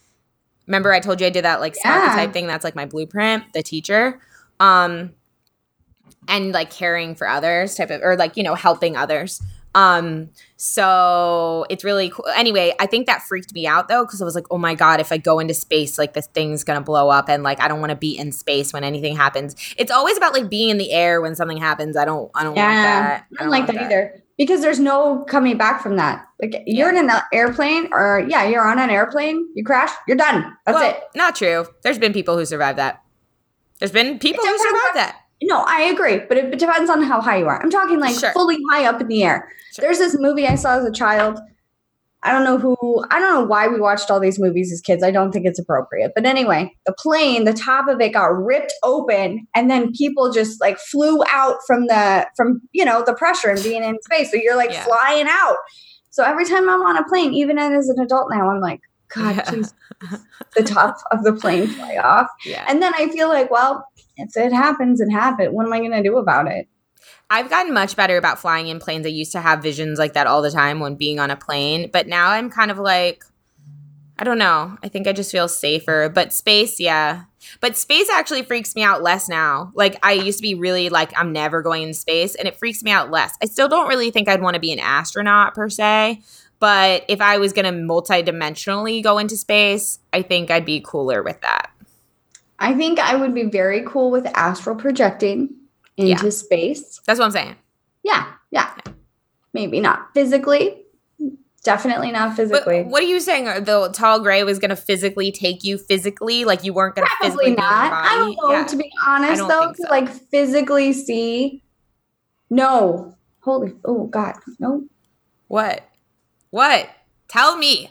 [0.66, 2.12] remember I told you I did that like Yeah.
[2.14, 4.20] type thing, that's like my blueprint, the teacher.
[4.60, 5.12] Um
[6.28, 9.40] and like caring for others type of or like, you know, helping others.
[9.74, 12.24] Um, so it's really cool.
[12.34, 15.00] Anyway, I think that freaked me out though, because I was like, oh my God,
[15.00, 17.80] if I go into space, like this thing's gonna blow up and like I don't
[17.80, 19.54] want to be in space when anything happens.
[19.76, 21.96] It's always about like being in the air when something happens.
[21.96, 23.26] I don't I don't Yeah, that.
[23.38, 26.26] I don't like want that either because there's no coming back from that.
[26.40, 29.48] Like you're in an airplane, or yeah, you're on an airplane.
[29.54, 30.56] You crash, you're done.
[30.66, 31.02] That's well, it.
[31.14, 31.66] Not true.
[31.82, 33.02] There's been people who survived that.
[33.78, 35.20] There's been people who survived that.
[35.42, 37.62] No, I agree, but it depends on how high you are.
[37.62, 38.32] I'm talking like Sure.
[38.32, 39.52] fully high up in the air.
[39.72, 39.82] Sure.
[39.82, 41.38] There's this movie I saw as a child.
[42.22, 45.04] I don't know who, I don't know why we watched all these movies as kids.
[45.04, 46.12] I don't think it's appropriate.
[46.14, 50.60] But anyway, the plane, the top of it got ripped open and then people just
[50.60, 54.30] like flew out from the, from, you know, the pressure and being in space.
[54.30, 54.84] So you're like Yeah.
[54.84, 55.56] flying out.
[56.10, 58.80] So every time I'm on a plane, even as an adult now, I'm like,
[59.14, 59.50] God, Yeah.
[59.50, 59.74] Jesus,
[60.56, 62.28] the top of the plane fly off.
[62.44, 62.64] Yeah.
[62.66, 65.52] And then I feel like, well, if it happens, it happened.
[65.52, 66.66] What am I going to do about it?
[67.28, 69.04] I've gotten much better about flying in planes.
[69.04, 71.90] I used to have visions like that all the time when being on a plane,
[71.92, 73.24] but now I'm kind of like,
[74.18, 74.78] I don't know.
[74.82, 76.08] I think I just feel safer.
[76.08, 77.24] But space, yeah.
[77.60, 79.72] But space actually freaks me out less now.
[79.74, 82.82] Like I used to be really like, I'm never going in space, and it freaks
[82.82, 83.34] me out less.
[83.42, 86.22] I still don't really think I'd want to be an astronaut per se.
[86.58, 91.22] But if I was going to multidimensionally go into space, I think I'd be cooler
[91.22, 91.70] with that.
[92.58, 95.54] I think I would be very cool with astral projecting
[95.96, 97.00] into space.
[97.06, 97.56] That's what I'm saying.
[98.02, 98.72] Yeah, yeah.
[99.52, 100.82] Maybe not physically.
[101.64, 102.82] Definitely not But physically.
[102.84, 103.64] what are you saying?
[103.64, 106.44] The tall gray was going to physically take you physically?
[106.44, 107.92] Like you weren't going to physically not.
[107.92, 108.50] I don't know.
[108.52, 108.64] Yeah.
[108.66, 111.64] To be honest, though, think to like physically see.
[112.50, 113.16] No.
[113.40, 113.74] Holy.
[113.84, 114.34] Oh God.
[114.60, 114.84] No.
[115.48, 115.82] What?
[116.50, 116.88] What?
[117.28, 117.90] Tell me.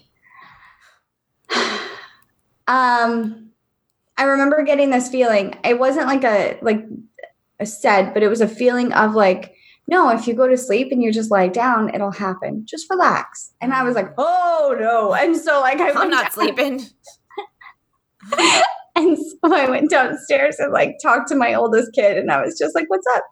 [2.68, 3.52] Um,
[4.18, 5.56] I remember getting this feeling.
[5.64, 6.84] It wasn't like a like
[7.64, 9.54] said, but it was a feeling of like,
[9.88, 12.66] no, if you go to sleep and you just lie down, it'll happen.
[12.68, 13.54] Just relax.
[13.62, 15.14] And I was like, oh no.
[15.14, 16.82] And so like I I'm not down- sleeping.
[18.98, 22.58] And so I went downstairs and like talked to my oldest kid, and I was
[22.58, 23.26] just like, "What's up?"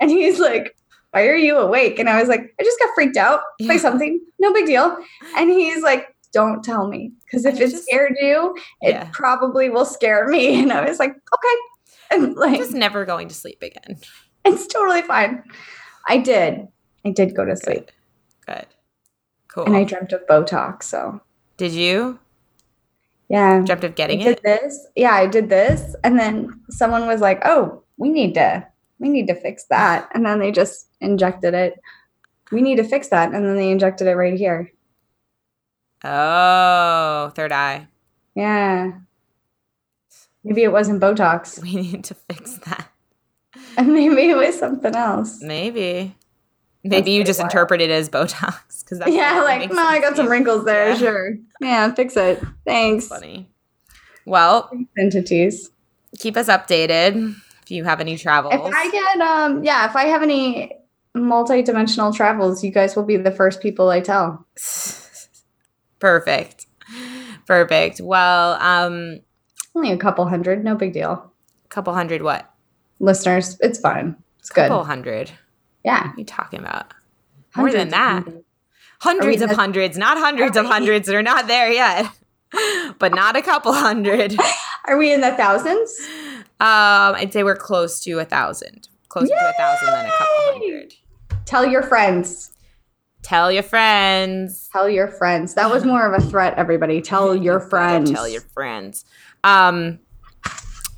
[0.00, 0.76] And he's like,
[1.10, 3.80] "Why are you awake?" And I was like, "I just got freaked out by Yeah.
[3.80, 4.20] something.
[4.38, 4.96] No big deal."
[5.36, 9.08] And he's like, "Don't tell me, because if it just- scared you, it Yeah.
[9.12, 11.56] probably will scare me." And I was like, "Okay."
[12.10, 13.96] And I'm like, just never going to sleep again.
[14.44, 15.42] it's totally fine.
[16.08, 16.66] I did.
[17.04, 17.90] I did go to sleep,
[18.46, 18.54] Good.
[18.56, 18.66] Good.
[19.48, 19.64] Cool.
[19.66, 20.84] and I dreamt of Botox.
[20.84, 21.20] So
[21.58, 22.18] Did you?
[23.28, 24.42] yeah, Dreamt of I getting did it?
[24.42, 24.86] this.
[24.96, 28.66] Yeah, I did this, and then someone was like, "Oh, we need to,
[28.98, 31.74] we need to fix that," and then they just injected it.
[32.52, 34.70] We need to fix that, and then they injected it right here.
[36.04, 37.88] Oh, third eye.
[38.34, 38.92] Yeah,
[40.44, 42.88] maybe it wasn't Botox, We need to fix that.
[43.76, 45.40] and maybe it was something else.
[45.42, 46.14] Maybe.
[46.84, 47.50] Maybe you just wild.
[47.50, 50.90] interpret it as Botox because that's yeah, like, no, I got some wrinkles there.
[50.90, 50.94] Yeah.
[50.96, 51.36] Sure.
[51.60, 52.42] Yeah, fix it.
[52.64, 53.08] Thanks.
[53.08, 53.50] Funny.
[54.24, 55.70] Well, Entities.
[56.18, 58.54] keep us updated if you have any travels.
[58.54, 60.72] If I get, um, yeah, if I have any
[61.14, 64.46] multi-dimensional travels, you guys will be the first people I tell.
[65.98, 66.66] Perfect.
[67.46, 68.00] Perfect.
[68.00, 69.20] Well, um,
[69.74, 71.32] Only a couple hundred, no big deal.
[71.68, 72.50] couple hundred what?
[73.00, 74.16] Listeners, it's fine.
[74.38, 74.68] It's good.
[74.68, 75.30] Couple hundred.
[75.84, 76.06] Yeah.
[76.08, 76.92] What are you talking about?
[77.56, 78.24] More than that.
[78.24, 78.44] hundreds.
[79.00, 82.10] Hundreds of hundreds, not hundreds of hundreds that are not there yet.
[82.98, 84.34] but not a couple hundred.
[84.86, 85.94] Are we in the thousands?
[86.60, 88.88] Um, I'd say we're close to a thousand.
[89.08, 90.94] Closer to a thousand than a couple hundred.
[91.44, 92.50] Tell your friends.
[93.28, 94.70] Tell your friends.
[94.72, 95.52] Tell your friends.
[95.52, 97.02] That was more of a threat, everybody.
[97.02, 98.10] Tell your friends.
[98.10, 99.04] Tell your friends.
[99.44, 99.98] Um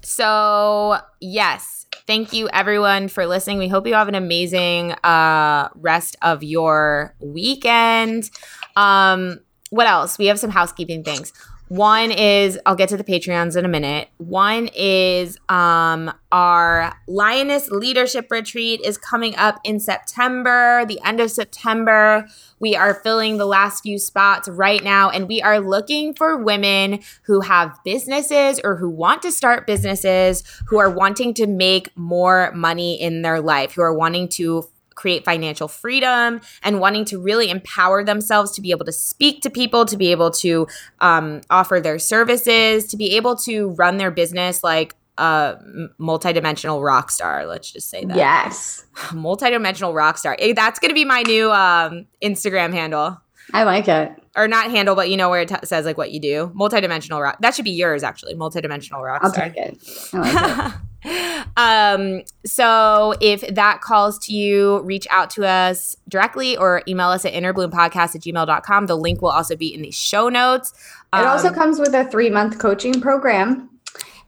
[0.01, 3.59] so yes, thank you everyone for listening.
[3.59, 8.31] We hope you have an amazing uh rest of your weekend.
[8.77, 9.41] Um
[9.71, 10.17] what else?
[10.17, 11.33] We have some housekeeping things.
[11.71, 14.09] One is I'll get to the Patreons in a minute.
[14.17, 21.31] One is um our Lioness Leadership Retreat is coming up in September, the end of
[21.31, 22.27] September.
[22.59, 27.03] We are filling the last few spots right now, and we are looking for women
[27.23, 32.51] who have businesses or who want to start businesses, who are wanting to make more
[32.53, 34.69] money in their life, who are wanting to
[35.01, 39.49] create financial freedom and wanting to really empower themselves to be able to speak to
[39.49, 40.67] people, to be able to
[41.01, 45.57] um, offer their services, to be able to run their business like a
[45.99, 47.47] multidimensional rock star.
[47.47, 48.85] Let's just say that Yes.
[48.95, 50.37] multidimensional rock star.
[50.39, 53.21] Eh, That's going to be my new um, Instagram handle.
[53.53, 54.13] I like it.
[54.37, 56.53] Or not handle, but you know where it t- says like what you do.
[56.55, 57.39] Multidimensional rock.
[57.41, 58.35] That should be yours actually.
[58.35, 59.79] Multidimensional rock I'll take it.
[60.13, 60.77] I like it.
[61.57, 67.25] um so if that calls to you reach out to us directly or email us
[67.25, 70.75] at innerbloompodcast at gmail.com the link will also be in the show notes
[71.15, 73.71] It also Um, comes with a three month coaching program.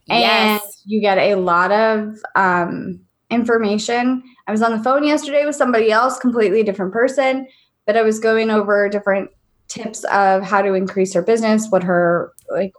[0.09, 4.23] And yes you get a lot of um, information.
[4.47, 7.47] I was on the phone yesterday with somebody else, completely different person,
[7.87, 9.31] but I was going over different
[9.69, 12.73] tips of how to increase her business, what her, like,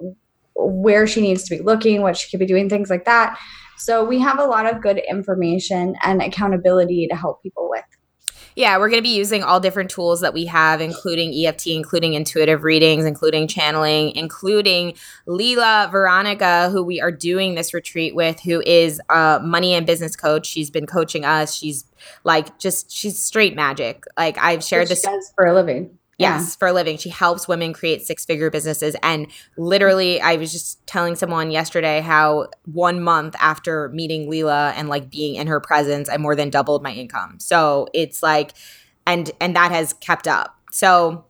[0.56, 3.40] where she needs to be looking, what she could be doing, things like that.
[3.78, 7.84] So we have a lot of good information and accountability to help people with.
[8.56, 12.14] Yeah, we're going to be using all different tools that we have, including EFT, including
[12.14, 14.94] intuitive readings, including channeling, including
[15.28, 20.16] Leela Veronica, who we are doing this retreat with, who is a money and business
[20.16, 20.46] coach.
[20.46, 21.56] She's been coaching us.
[21.56, 21.86] She's
[22.24, 24.04] like just she's straight magic.
[24.18, 25.98] Like I've shared this for a living.
[26.20, 26.60] Yes, yeah.
[26.60, 26.98] for a living.
[26.98, 28.96] She helps women create six figure businesses.
[29.02, 34.90] And literally, I was just telling someone yesterday how one month after meeting Leela and
[34.90, 37.40] like being in her presence, I more than doubled my income.
[37.40, 38.54] So it's like,
[39.08, 40.56] and and that has kept up.
[40.72, 41.26] So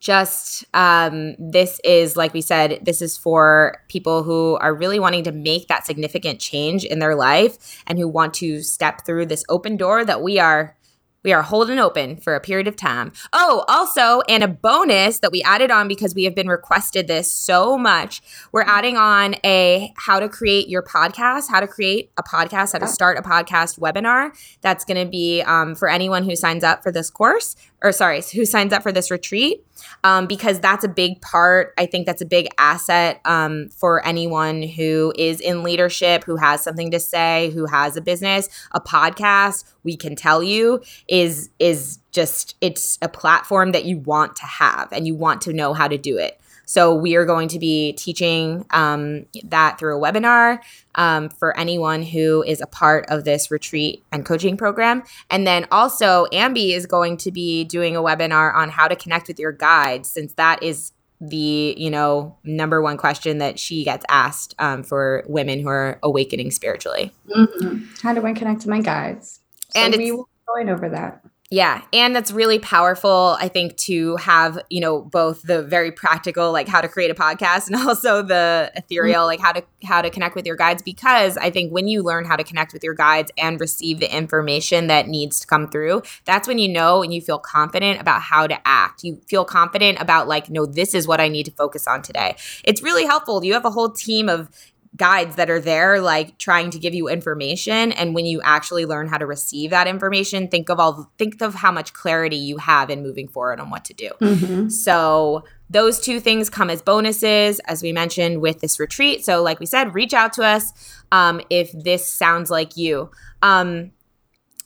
[0.00, 5.22] just um, this is like we said this is for people who are really wanting
[5.24, 9.44] to make that significant change in their life and who want to step through this
[9.48, 10.74] open door that we are
[11.22, 13.12] we are holding open for a period of time.
[13.32, 17.30] Oh, also, and a bonus that we added on because we have been requested this
[17.30, 18.22] so much.
[18.52, 22.78] We're adding on a how to create your podcast, how to create a podcast, how
[22.78, 24.30] to start a podcast webinar.
[24.62, 28.22] That's going to be um, for anyone who signs up for this course, or sorry,
[28.34, 29.66] who signs up for this retreat
[30.04, 31.74] um, because that's a big part.
[31.78, 36.62] I think that's a big asset um, for anyone who is in leadership, who has
[36.62, 39.64] something to say, who has a business, a podcast.
[39.82, 44.92] We can tell you is is just it's a platform that you want to have
[44.92, 46.39] and you want to know how to do it.
[46.70, 50.60] So we are going to be teaching um, that through a webinar
[50.94, 55.02] um, for anyone who is a part of this retreat and coaching program.
[55.30, 59.26] And then also, Ambi is going to be doing a webinar on how to connect
[59.26, 64.04] with your guides, since that is the you know number one question that she gets
[64.08, 67.10] asked um, for women who are awakening spiritually.
[67.36, 67.84] Mm-hmm.
[68.00, 69.40] How do I connect to my guides?
[69.74, 71.20] So and we will be going over that.
[71.52, 76.52] Yeah, and that's really powerful I think to have, you know, both the very practical
[76.52, 78.78] like how to create a podcast and also the mm-hmm.
[78.78, 82.04] ethereal like how to how to connect with your guides because I think when you
[82.04, 85.68] learn how to connect with your guides and receive the information that needs to come
[85.68, 89.02] through, that's when you know and you feel confident about how to act.
[89.02, 92.36] You feel confident about like no this is what I need to focus on today.
[92.62, 93.44] It's really helpful.
[93.44, 94.50] You have a whole team of
[94.96, 99.06] guides that are there like trying to give you information and when you actually learn
[99.06, 102.90] how to receive that information think of all think of how much clarity you have
[102.90, 104.68] in moving forward on what to do mm-hmm.
[104.68, 109.60] so those two things come as bonuses as we mentioned with this retreat so like
[109.60, 110.72] we said reach out to us
[111.12, 113.08] um, if this sounds like you
[113.42, 113.92] um,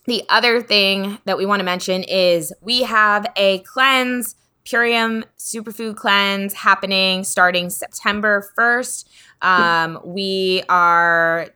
[0.07, 5.97] the other thing that we want to mention is we have a cleanse Purium Superfood
[5.97, 9.05] Cleanse happening starting September 1st.
[9.45, 11.49] Um, we are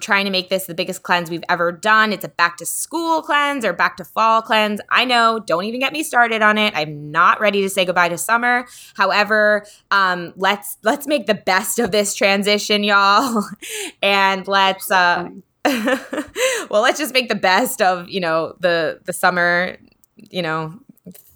[0.00, 2.12] trying to make this the biggest cleanse we've ever done.
[2.12, 4.80] It's a back to school cleanse or back to fall cleanse.
[4.90, 6.72] I know, don't even get me started on it.
[6.74, 8.66] I'm not ready to say goodbye to summer.
[8.94, 13.44] However, um, let's let's make the best of this transition, y'all.
[14.02, 15.28] and let's uh
[15.64, 19.76] well, let's just make the best of, you know, the the summer,
[20.16, 20.78] you know,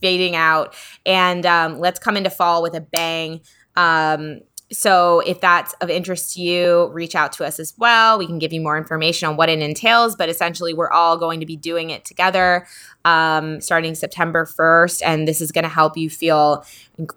[0.00, 3.40] fading out and um, let's come into fall with a bang.
[3.76, 8.18] Um, so if that's of interest to you, reach out to us as well.
[8.18, 11.40] We can give you more information on what it entails, but essentially, we're all going
[11.40, 12.66] to be doing it together
[13.04, 15.02] um, starting September 1st.
[15.04, 16.66] And this is going to help you feel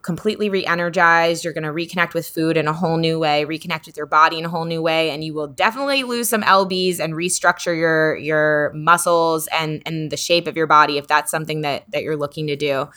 [0.02, 1.44] completely re energized.
[1.44, 4.38] You're going to reconnect with food in a whole new way, reconnect with your body
[4.38, 5.10] in a whole new way.
[5.10, 10.18] And you will definitely lose some LBs and restructure your, your muscles and, and the
[10.18, 12.88] shape of your body if that's something that, that you're looking to do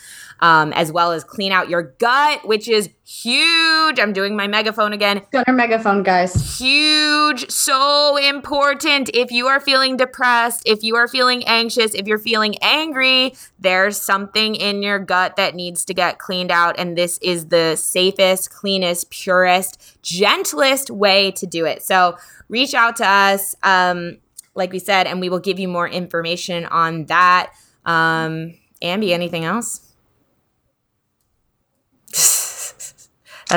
[0.41, 3.99] um, as well as clean out your gut, which is huge.
[3.99, 5.23] I'm doing my megaphone again.
[5.31, 6.59] Got our megaphone, guys.
[6.59, 7.51] Huge.
[7.51, 9.11] So important.
[9.13, 14.01] If you are feeling depressed, if you are feeling anxious, if you're feeling angry, there's
[14.01, 16.79] something in your gut that needs to get cleaned out.
[16.79, 21.83] And this is the safest, cleanest, purest, gentlest way to do it.
[21.83, 22.17] So
[22.49, 24.19] reach out to us, um,
[24.55, 27.53] like we said, and we will give you more information on that.
[27.85, 29.84] Um, Ambi, anything else?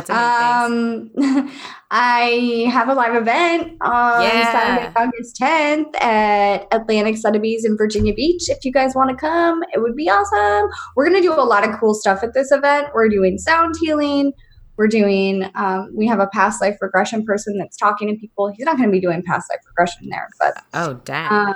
[0.06, 1.12] That's amazing.
[1.18, 1.52] Um,
[1.92, 4.52] I have a live event on yeah.
[4.52, 8.44] Saturday, August 10th at Atlantic Sotheby's in Virginia Beach.
[8.50, 10.70] If you guys want to come, it would be awesome.
[10.96, 12.90] We're going to do a lot of cool stuff at this event.
[12.94, 14.34] We're doing sound healing.
[14.78, 18.54] We're doing, um, we have a past life regression person that's talking to people.
[18.56, 20.64] He's not going to be doing past life regression there, but.
[20.76, 21.32] Oh, damn.
[21.32, 21.56] Um,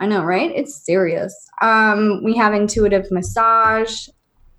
[0.00, 0.50] I know, right?
[0.54, 1.34] It's serious.
[1.60, 4.08] Um, we have intuitive massage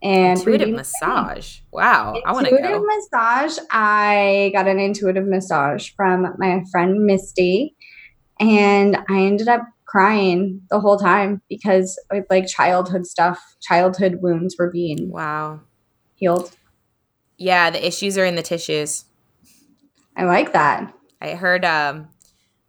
[0.02, 1.60] and intuitive massage.
[1.72, 2.58] Wow, intuitive I want to go.
[2.58, 3.58] Intuitive massage.
[3.72, 7.76] I got an intuitive massage from my friend Misty,
[8.40, 14.70] and I ended up crying the whole time because like childhood stuff, childhood wounds were
[14.70, 15.62] being wow
[16.16, 16.56] healed.
[17.38, 19.06] Yeah, the issues are in the tissues.
[20.16, 20.94] I like that.
[21.22, 22.10] I heard um,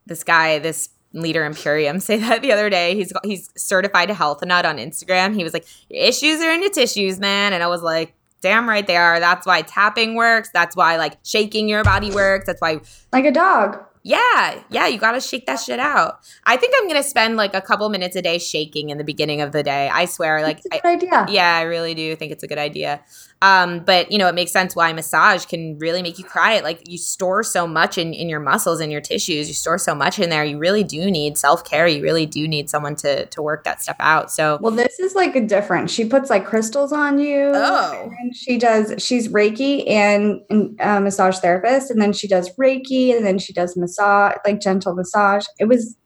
[0.06, 2.94] this guy, this leader in Purium say that the other day.
[2.94, 5.34] He's he's certified a health nut on Instagram.
[5.34, 7.52] He was like, Your issues are in your tissues, man.
[7.52, 9.20] And I was like, damn right they are.
[9.20, 10.50] That's why tapping works.
[10.52, 12.46] That's why like shaking your body works.
[12.46, 12.80] That's why
[13.12, 13.84] like a dog.
[14.02, 16.20] Yeah, yeah, you got to shake that shit out.
[16.44, 19.42] I think I'm gonna spend like a couple minutes a day shaking in the beginning
[19.42, 19.90] of the day.
[19.92, 21.26] I swear, like, good idea.
[21.28, 23.02] yeah, I really do think it's a good idea.
[23.42, 26.54] Um, but you know, it makes sense why massage can really make you cry.
[26.54, 29.48] It like you store so much in, in your muscles and your tissues.
[29.48, 30.44] You store so much in there.
[30.44, 31.86] You really do need self care.
[31.86, 34.30] You really do need someone to to work that stuff out.
[34.30, 35.90] So Well, this is like a different.
[35.90, 37.52] She puts like crystals on you.
[37.54, 38.10] Oh.
[38.20, 39.02] And she does.
[39.02, 43.52] She's Reiki and, and uh, massage therapist, and then she does Reiki, and then she
[43.52, 45.44] does massage, like gentle massage.
[45.58, 45.96] It was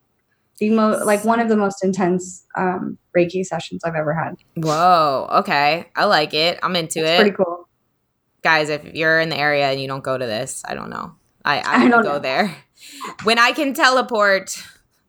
[0.59, 4.35] the most, like one of the most intense um, Reiki sessions I've ever had.
[4.55, 6.59] whoa, okay, I like it.
[6.63, 7.67] I'm into It's it, pretty cool.
[8.41, 8.69] guys.
[8.69, 11.15] If you're in the area and you don't go to this, I don't know.
[11.43, 12.19] I I, I don't go know.
[12.19, 12.55] there
[13.23, 14.61] when I can teleport.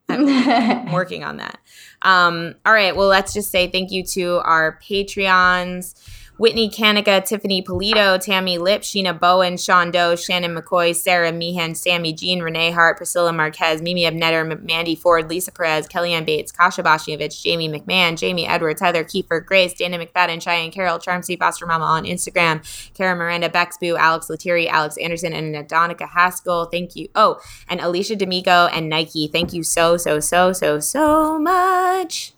[0.09, 1.59] I'm working on that.
[2.03, 2.95] Um, all right.
[2.95, 5.95] Well, let's just say thank you to our Patreons.
[6.39, 12.13] Whitney Kanika, Tiffany Polito, Tammy Lip, Sheena Bowen, Sean Doe, Shannon McCoy, Sarah Meehan, Sammy
[12.13, 17.43] Jean, Renee Hart, Priscilla Marquez, Mimi Abnetter, Mandy Ford, Lisa Perez, Kellyanne Bates, Kasha Bashievich,
[17.43, 22.05] Jamie McMahon, Jamie Edwards, Heather Kiefer, Grace, Dana McFadden, Cheyenne Carroll, Charmsy Foster Mama on
[22.05, 22.63] Instagram,
[22.93, 26.67] Kara Miranda, Bexboo, Alex Lettieri, Alex Anderson, and Adonica Haskell.
[26.67, 27.09] Thank you.
[27.15, 29.27] Oh, and Alicia D'Amico and Nike.
[29.27, 32.35] Thank you so, so, so, so, so much.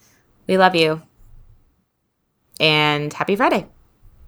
[0.47, 1.03] We love you.
[2.61, 3.67] And happy Friday.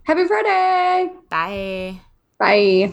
[0.04, 1.10] Happy Friday.
[1.28, 2.00] Bye.
[2.38, 2.92] Bye.